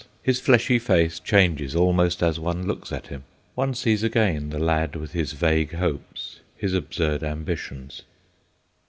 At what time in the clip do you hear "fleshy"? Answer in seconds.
0.39-0.79